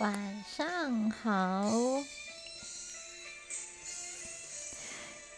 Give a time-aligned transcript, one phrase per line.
[0.00, 1.70] 晚上好，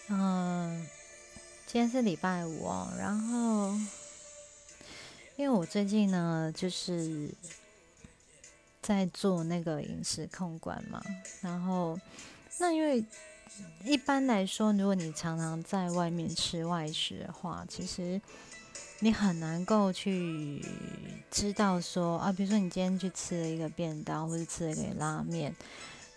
[0.06, 0.86] 嗯，
[1.66, 3.72] 今天是礼拜五哦，然后
[5.34, 7.28] 因为我最近呢，就是
[8.80, 11.02] 在做那个饮食控管嘛，
[11.40, 11.98] 然后
[12.60, 13.04] 那因为
[13.82, 18.20] 一般来说，如果你常常在外面吃外食的话，其实。
[19.04, 20.64] 你很难够去
[21.28, 25.52] 知道说啊，比如说你今天去吃了一个便当，或者吃了一个拉面，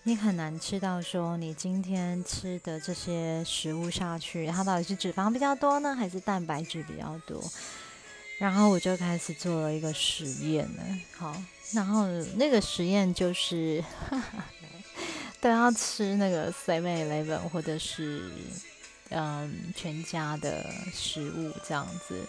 [0.04, 7.44] 你很难吃到说你今天吃的这些食物下去，它到底是脂肪比较多呢，还是蛋白质比较多？
[8.38, 10.84] 然后我就开始做了一个实验了，
[11.18, 11.36] 好，
[11.74, 13.84] 然后那个实验就是
[15.42, 18.30] 都要吃那个 Seven Eleven 或者是
[19.10, 22.22] 嗯全家的食物这样子。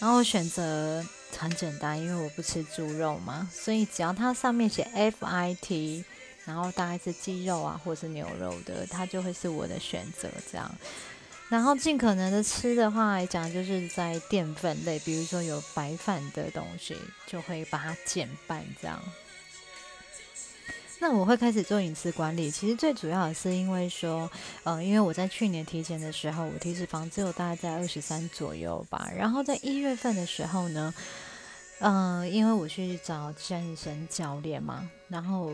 [0.00, 1.04] 然后选择
[1.38, 6.02] 很简单，因为我不吃猪肉嘛，所以只要它上面写 FIT，
[6.46, 10.74] 然后大概是鸡肉啊，或是牛肉的，它就会是我的选择这样。
[11.48, 19.02] 然后尽可能的吃的话来讲，就是在淀粉类，比如说有白饭的东西，就会把它减半这样。
[21.02, 24.30] 那我会开始做饮食管理，其实最主要的是因为说，
[24.64, 29.10] 呃，因为我在去年体检的时候，我体脂肪只有大概在二十三左右吧。
[29.16, 30.92] 然后在一月份的时候呢，
[31.78, 35.50] 嗯，因为我去找健身教练嘛，然后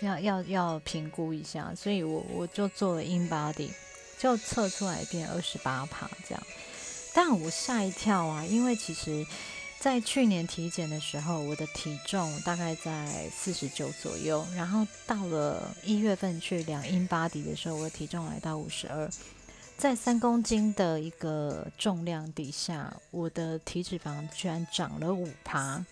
[0.00, 3.70] 要要要评估一下，所以我我就做了 in body，
[4.16, 6.42] 就测出来变二十八趴这样。
[7.12, 9.26] 但我吓一跳啊，因为其实。
[9.80, 19.10] 在去年体检的时候，我的体重大概在四十九左右，然后到了一月份去量 in body 的时候，我的体重来到五十二，
[19.78, 25.82] 在三公斤的一个重量底下，我的体脂肪居然涨了五趴。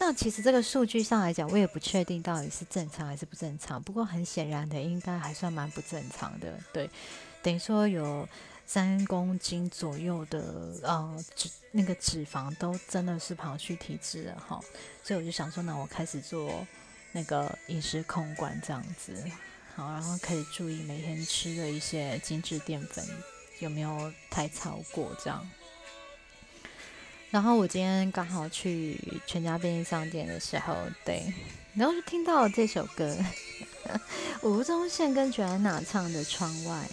[0.00, 6.58] 那其实这个数据上来讲，我也不确定到底是正常还是不正常，不过很显然的，应该还算蛮不正常的。
[6.72, 6.90] 对，
[7.40, 8.28] 等于说有。
[8.72, 10.42] 三公斤左右的
[10.82, 14.58] 呃脂那个脂肪都真的是跑去体脂了哈，
[15.04, 16.66] 所以我就想说，那我开始做
[17.12, 19.14] 那个饮食控管这样子，
[19.74, 23.04] 好，然后可以注意每天吃的一些精致淀粉
[23.60, 25.46] 有没有太超过这样。
[27.30, 31.30] 然后我今天刚好去全家便利商店的时候，对，
[31.74, 33.18] 然后就听到了这首歌，
[34.40, 36.88] 吴宗宪跟 Joanna 唱的《窗外》。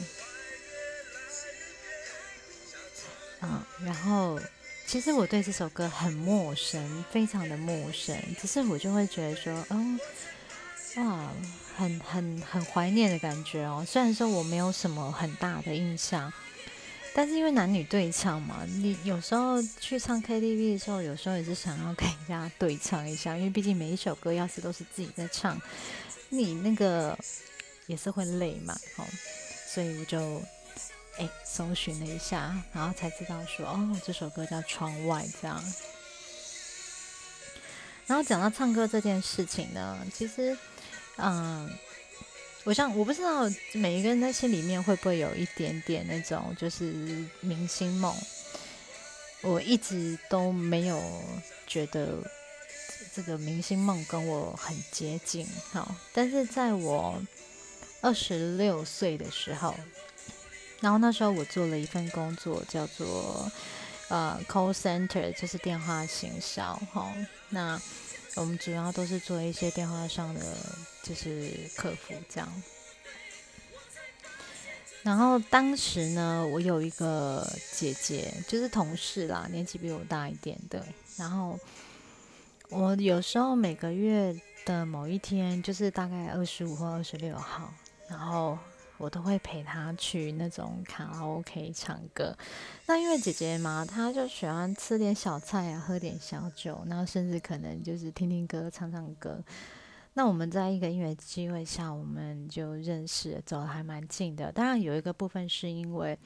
[3.41, 4.39] 嗯，然后
[4.85, 8.15] 其实我对这首歌很陌生，非常的陌生。
[8.39, 9.99] 只是我就会觉得说，嗯，
[10.97, 11.31] 哇，
[11.77, 13.85] 很很很怀念的感觉哦。
[13.87, 16.33] 虽然说我没有什么很大的印象，
[17.13, 25.61] 但是因为男女对唱嘛，你有时候去唱 KTV 的时候，有时候也是想要跟人家对唱一下，因为毕竟每一首歌要是都是自己在唱，
[26.27, 27.17] 你那个
[27.87, 29.07] 也是会累嘛，好，
[29.73, 30.41] 所以我就。
[31.19, 35.61] 哎，搜寻了一下，然后才知道说，哦，这首歌叫《窗外》这样。
[38.07, 40.57] 然后讲到唱歌这件事情呢，其实，
[41.17, 41.69] 嗯，
[42.63, 43.41] 我想我不知道
[43.73, 46.93] 每一个人在心里面会不会有一点点那种就是
[47.41, 48.15] 明星梦。
[49.41, 51.03] 我一直都没有
[51.67, 52.17] 觉得
[53.13, 57.21] 这个明星梦跟我很接近，好，但是在我
[58.01, 59.75] 二十六岁的时候。
[60.81, 63.51] 然后那时候我做了一份工作，叫做
[64.07, 67.13] 呃 call center，就是电话行销哈。
[67.49, 67.77] 那
[68.35, 70.41] 我们主要都是做一些电话上的
[71.03, 72.63] 就是客服这样。
[75.03, 80.85] 然后当时呢，我有一个姐姐，就是同事啦，年纪比我大一点的。
[81.17, 81.59] 然后
[82.69, 84.33] 我有时候每个月
[84.65, 87.73] 的某一天，就是大概二十五或二十六号，
[88.07, 88.57] 然后。
[88.99, 92.37] 我都会陪她去那种卡拉 OK 唱歌。
[92.85, 99.41] 那因为姐姐嘛，她就喜欢吃点小菜啊，喝点小酒，那甚至可能就是听听歌、唱唱歌。
[100.13, 104.51] 那我们在一个音乐机会下，我们就认识，走的还蛮近的。
[104.51, 106.17] 当然有一个部分是因为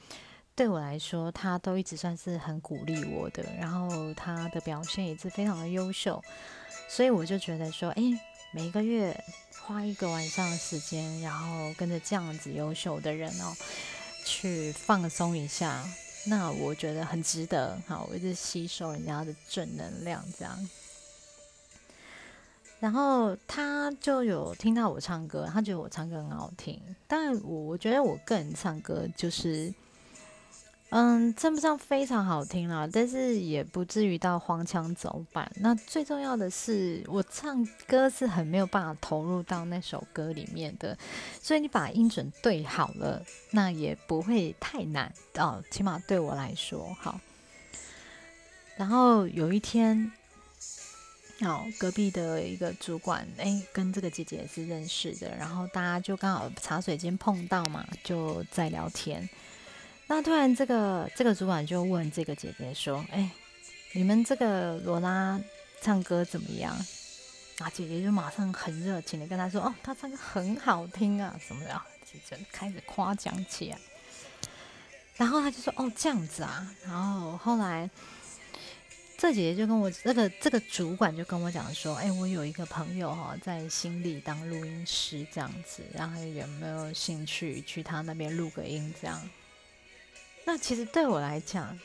[0.56, 6.20] 对我来说，她都一直算是很鼓励我的，然后她的表现也是非常的优秀，
[6.88, 8.02] 所以我就觉得说，哎，
[8.52, 9.16] 每一个月。
[9.66, 13.56] 花一个晚上的时间，然后跟着这样子优秀的人哦，
[14.22, 15.82] 去放松一下，
[16.26, 17.80] 那我觉得很值得。
[17.86, 20.68] 好，我一直吸收人家的正能量，这样。
[22.78, 26.78] 然后他就有听到我唱歌，他觉得我唱歌很好听。
[27.08, 29.72] 但我我觉得我个人唱歌就是，
[30.96, 35.50] 嗯，称不上非常好听啦，但是也不至于到荒腔走板。
[35.56, 40.96] 那最重要的是，我唱歌是很没有办法投入到那首歌里面的，
[41.42, 43.20] 所以你把音准对好了，
[43.50, 47.18] 那也不会太难哦，起码对我来说好。
[48.76, 50.12] 然后有一天，
[51.40, 59.28] 哦，隔壁的一个主管，哎，跟这个姐姐是认识的，然后大家就刚好茶水间碰到嘛，就在聊天。
[60.06, 63.30] 那突然，这个这个主管就问这个姐姐说：“哎，
[63.92, 65.40] 你们这个罗拉
[65.80, 66.76] 唱歌怎么样？”
[67.58, 73.78] 啊，姐姐就马上很热情的跟他说：“哦，他唱歌很好听啊，什么的。”姐姐开始夸奖起来。
[75.16, 77.88] 然后他就说：“哦，这样子啊。”然后后来，
[79.16, 89.18] 这姐姐就跟我这个这个主管就跟我讲说：“哎，我有一个朋友哈，在新力当录音师这样子，然后有没有兴趣去他那边录个音这样？”
[90.44, 91.78] 那其实对我来讲，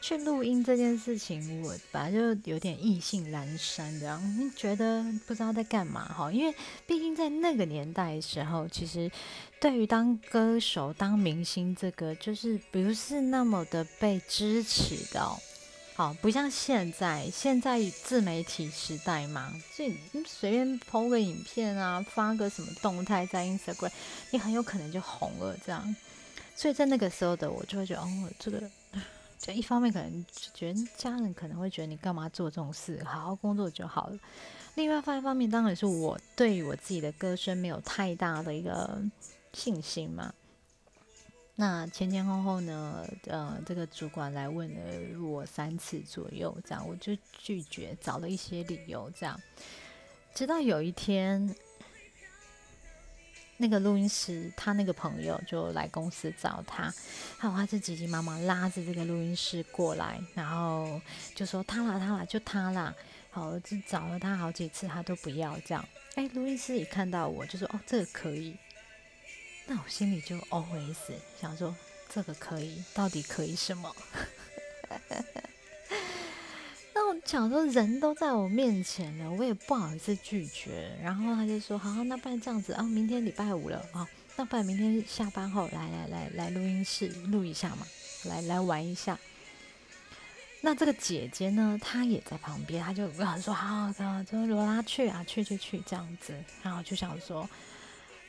[0.00, 6.30] 去录音这件事情，我本来就有点意兴阑珊，这样你觉得不知道在干嘛哈？
[6.32, 6.54] 因为
[6.86, 9.10] 毕竟在那个年代的时候，其实
[9.60, 15.28] 对于当歌手、当明星这个，就是不是那么的被支持的，
[15.94, 23.90] 好，不像现在，现在自媒体时代嘛，所以你随便抛个影片啊，发个什么动态在 Instagram，
[24.30, 25.94] 你很有可能就红了，这样。
[26.58, 28.60] 所以在那个时候的我就会觉得，哦，这个
[29.38, 34.18] 就一方面可能觉得家人可能会觉得你干嘛做这种事，好好工作就好了。
[34.74, 39.00] 另外一方面，当然是我对我自己的歌声没有太大的一个
[39.52, 40.34] 信心嘛。
[41.54, 49.40] 那前前后后呢，呃，这个主管来问了我三次左右，这样我就拒绝，找了一些理由，这样，
[50.34, 51.54] 直到有一天。
[53.60, 56.94] 那个录音师，他那个朋友就来公司找他，
[57.36, 61.00] 还有他是急急忙忙拉着这个录音师过来，然后
[61.34, 62.94] 就说他啦他啦就他啦，
[63.30, 65.84] 好就找了他好几次，他都不要这样。
[66.14, 68.56] 哎，录音师一看到我就说哦这个可以，
[69.66, 70.94] 那我心里就 always
[71.40, 71.74] 想说
[72.08, 73.94] 这个可以，到底可以什么？
[77.28, 80.96] 想说人都在我面前了，我也不好意思拒绝。
[81.02, 87.86] 然后他就说：“好，那不然这样子啊，明天礼拜五了啊，那不然明天下班后来来来来录音室录一下嘛，
[88.24, 89.18] 来来玩一下。”
[90.62, 96.32] 那这个姐姐呢，她也在旁边，她就说：“好，好，就罗拉去啊，去去去这样子。”
[96.64, 97.46] 然后就想说：“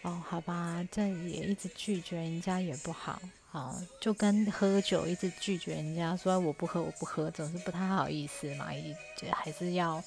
[0.03, 10.03] 哦，好吧，这也一直拒绝人家也不好。”好，就跟喝酒一直拒绝人家说我不喝我不喝，总是不太好意思嘛，一直还是要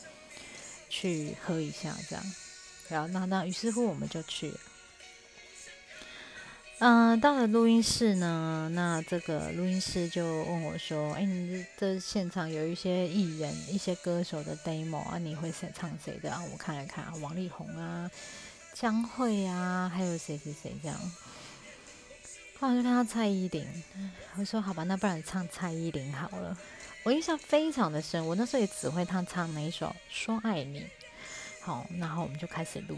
[0.89, 2.25] 去喝一下这样。
[2.89, 4.55] 然后那那于是乎我们就去，
[6.79, 16.41] 嗯，到了录音室呢，那这个录音师就问我说：“哎，你这现场有一些艺人、一些歌手的 demo 啊，你会谁唱谁的？”啊？
[16.53, 18.09] 我看了看，王力宏啊、
[18.73, 20.97] 江蕙啊，还有谁谁谁这样。
[22.63, 23.67] 后来就看到蔡依林，
[24.37, 26.57] 我说好吧，那不然唱蔡依林好了。
[27.03, 30.79] 我印象非常的深，我那时候也只会他唱那一首《说爱你》。
[31.61, 32.97] 好，然后我们就开始录。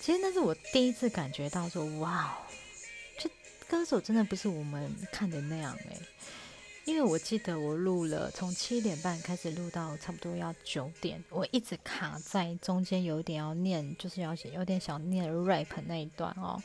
[0.00, 2.36] 其实那是我第一次感觉到说，哇，
[3.16, 3.30] 这
[3.68, 5.96] 歌手真的不是我们看的那样诶。
[6.84, 16.60] 因为我记得我录了从七点半开始录到差不多要九点，我一直卡在中间，有点要念，就是要写，有点想念 rap 那一段哦。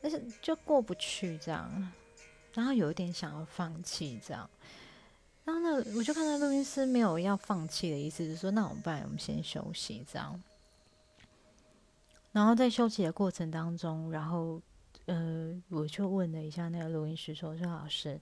[0.00, 1.92] 但是就过不去这样，
[2.54, 4.48] 然后有一点想要放弃这样，
[5.44, 10.40] 然后呢，我就看到录音师没有要放弃的意思，就说那我们不然我们先休息这样。
[12.32, 14.60] 然后在休息的过程当中，然后
[15.06, 18.20] 呃，我就问了一下那个录音师说：“说老师，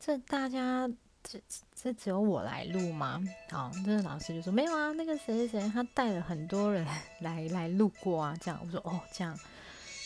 [0.00, 0.90] 这大家
[1.22, 1.38] 这
[1.74, 3.22] 这只有我来录吗？”
[3.52, 6.86] 好，那个老师就说：“没有啊，那个谁谁谁他带了很多人
[7.20, 9.38] 来来录过啊。”这样我说：“哦，这样。”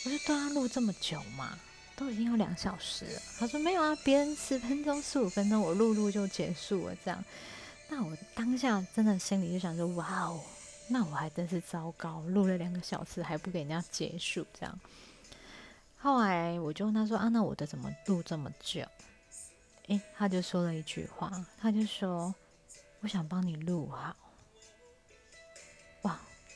[0.07, 1.59] 我就对他录这么久嘛，
[1.93, 3.21] 都已经有两小时了。
[3.37, 7.21] 他说没有啊，别人十分钟、十五分钟，我录录就结束了这样。
[7.89, 10.39] 那我当下真的心里就想说，哇哦，
[10.87, 14.79] 那我还真是糟糕，录了两个小时还不给人家结束这样。
[15.97, 18.85] 后来我就问他说啊，那我的怎么录这么久？
[19.87, 22.33] 诶，他就说了一句话，他就说
[23.01, 24.15] 我想帮你录好。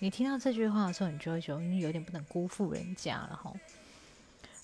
[0.04, 3.54] 你听到这句话的时候，你就会觉得你有点不能辜负人家了哈。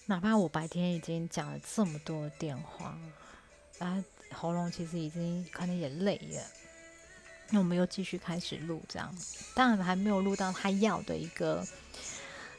[0.07, 2.97] 哪怕我白天已经讲了这么多电话，
[3.77, 6.41] 啊，喉咙其实已经可能也累了，
[7.51, 9.15] 那我们又继续开始录这样，
[9.53, 11.63] 当然还没有录到他要的一个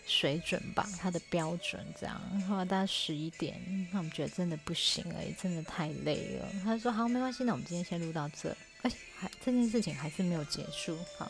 [0.07, 2.21] 水准吧，他的标准这样。
[2.49, 6.49] 后来大概十一点，那我们觉得真的不行了，真的太累了。
[6.63, 8.57] 他说好，没关系，那我们今天先录到这。
[8.83, 10.97] 哎，还这件事情还是没有结束。
[11.19, 11.29] 好，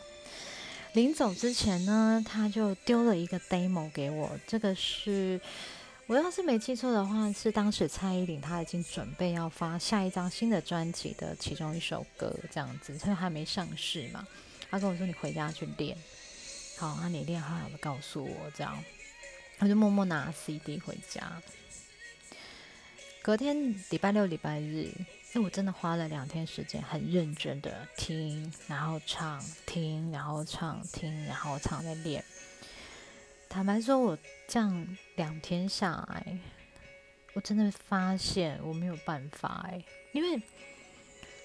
[0.93, 4.31] 临走之前呢，他就丢了一个 demo 给我。
[4.47, 5.39] 这个是
[6.07, 14.27] 我要是没记错的话，是当时蔡依林她已经准备要发下一张新的专辑的其中一首歌，这样子，他还没上市嘛。
[14.71, 15.95] 他跟我说：“你回家去练。”
[16.77, 18.83] 好，那你练好了告诉我，这样，
[19.59, 21.41] 我就默默拿 CD 回家。
[23.21, 24.91] 隔天礼拜六、礼拜日，
[25.33, 32.23] 因为我真的花了两天时间，很认真的听，然后唱，听，然后唱，听，然后唱，在练。
[33.47, 34.17] 坦白说，我
[34.47, 36.37] 这样两天下来，
[37.33, 40.41] 我真的发现我没有办法哎，因为。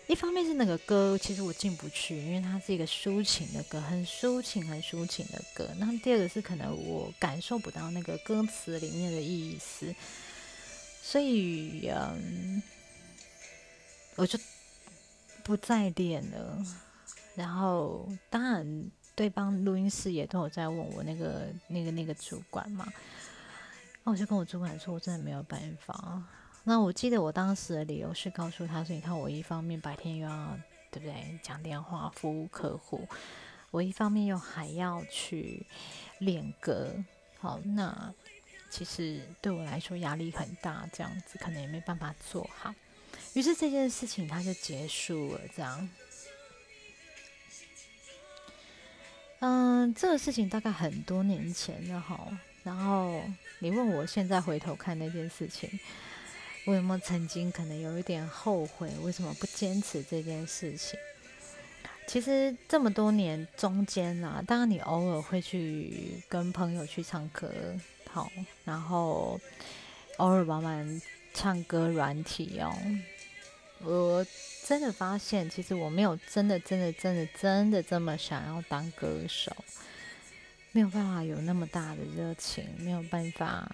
[0.06, 5.66] 一方面是那个歌，其实我进不去，因为它是一个抒情的歌，很抒情、很抒情的歌。
[5.78, 9.94] 那第二个是可能我感受不到那个歌词里面的意思，
[11.02, 12.53] 所以嗯，
[14.16, 14.38] 我就
[15.42, 16.64] 不再练了。
[17.34, 22.86] 然后当然，对方录音室也都有在问我那个、那个、那个主管嘛，
[24.04, 26.22] 那我就跟我主管说，我真的没有办法。
[26.62, 30.58] 那我记得我当时的理由是告诉他说：“你看，我一方面白天又要
[30.90, 33.06] 对不对讲电话服务客户，
[33.70, 35.66] 我一方面又还要去
[36.20, 36.94] 练歌，
[37.38, 38.14] 好，那
[38.70, 42.72] 其实对我来说压力很大，这样子可能也没办法做好。
[43.34, 45.88] 于是这件事情它就结束了，这样。
[49.40, 52.26] 嗯，这个事情大概很多年前了哈。
[52.62, 53.22] 然后
[53.58, 55.70] 你问我现在回头看那件事情。”
[56.66, 58.90] 我有没有曾经可能有一点后悔？
[59.02, 60.98] 为什么不坚持这件事情？
[62.06, 67.52] 其实这么多年中间啊，当然你偶尔会去跟朋友去唱歌，
[68.10, 68.32] 好，
[68.64, 69.38] 然后
[70.16, 71.02] 偶尔玩玩
[71.34, 72.74] 唱歌软体哦。
[73.84, 74.26] 我
[74.66, 79.54] 真的发现，其实我没有真的、真的、真的、真的这么想要当歌手，
[80.72, 83.70] 没有办法有那么大的热情，没有办法。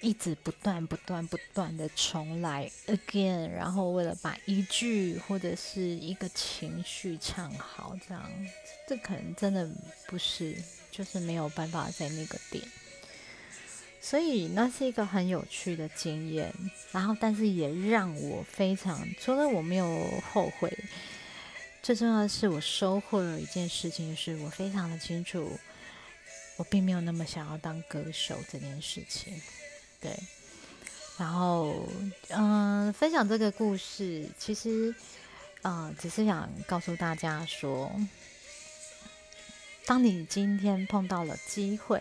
[0.00, 8.30] 一直不断、不断、不断的重来 again，然后为了把一句或者是一个情绪唱好，这样，
[8.86, 9.68] 这可能真的
[10.06, 10.54] 不是，
[10.92, 12.62] 就是没有办法在那个点。
[14.08, 16.50] 所以那是一个很有趣的经验，
[16.92, 20.74] 然后但是也让我非常，除了我没有后悔，
[21.82, 25.52] 最重要的是我收获了一件事情，是我非常的清楚，
[26.56, 29.38] 我并没有那么想要当歌手这件事情。
[30.00, 30.10] 对，
[31.18, 31.86] 然后
[32.30, 34.94] 嗯，分享这个故事，其实
[35.60, 37.92] 嗯，只是想告诉大家说，
[39.84, 42.00] 当你今天碰到了机会，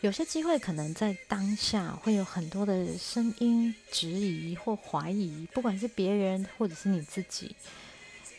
[0.00, 7.54] 有些机会可能在当下会有很多的声音质疑或怀疑，不管是别人或者是你自己，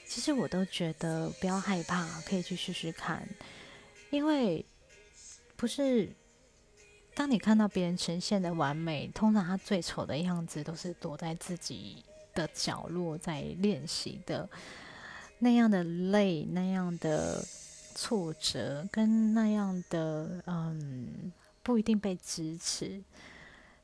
[0.08, 3.28] 其实我都觉得不要害怕，可以去试试看，
[4.10, 4.66] 因为
[5.56, 6.10] 不是。
[7.14, 12.02] 当你看到别人呈现的完美，通常他最丑的样子都是躲在自己
[12.34, 14.50] 的角落在练习的，
[15.38, 17.46] 那样的累，那样的
[17.94, 23.04] 挫折，跟那样的嗯，不一定被支持。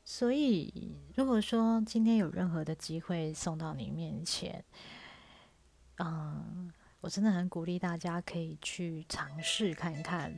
[0.04, 4.64] 所以，如果说今天有任何的机会送到你面前，
[5.98, 10.32] 嗯，我真的很鼓励大家可以去尝试看看。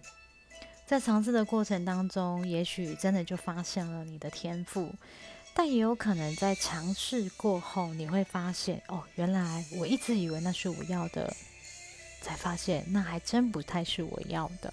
[0.87, 4.92] 在尝试的过程当中，也许真的就发现了你的天赋，
[5.54, 11.32] 但也有可能在尝试过后，你会发现，哦，原来我一直以为那是我要的，
[12.20, 14.73] 才发现那还真不太是我要的。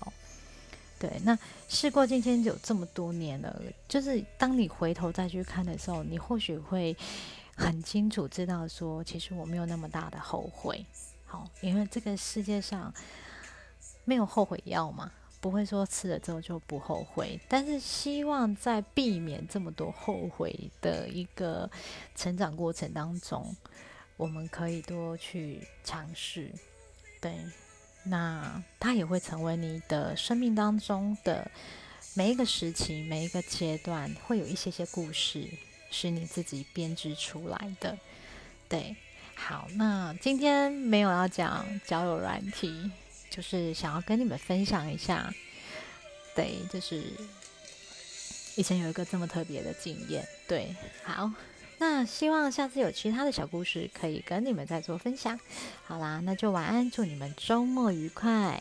[0.99, 1.37] 对，那
[1.67, 6.95] 事过境迁有这么多年了，就是当你回头再去看的时候，你或许会
[7.55, 10.85] 很清楚知道说，其实我没有那么大的后悔。
[11.25, 12.93] 好，因为这个世界上
[14.05, 15.11] 没有后悔药嘛。
[15.39, 21.69] 不会说吃了之后就不后悔，但是希望在避免这么多后悔的一个
[22.15, 23.55] 成长过程当中，
[24.17, 26.51] 我们可以多去尝试。
[27.21, 27.37] 对，
[28.09, 31.49] 那它也会成为你的生命当中的
[32.13, 35.47] 每一个时期、每一个阶段，会有一些些故事
[35.91, 37.97] 是你自己编织出来的。
[38.67, 38.95] 对，
[39.35, 42.91] 好，那今天没有要讲交友软体。
[43.29, 45.31] 就是想要跟你们分享一下，
[46.33, 47.03] 对，就是
[48.55, 50.73] 以前有一个这么特别的经验，对，
[51.03, 51.29] 好，
[51.79, 55.39] 那希望下次有其他的小故事可以跟你们再做分享。
[55.85, 58.59] 好啦，那就晚安，祝你们周末愉快。